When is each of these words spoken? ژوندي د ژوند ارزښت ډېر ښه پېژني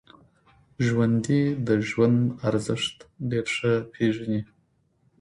ژوندي 0.85 1.41
د 1.67 1.69
ژوند 1.89 2.19
ارزښت 2.49 2.97
ډېر 3.29 3.45
ښه 3.55 3.73
پېژني 3.93 4.41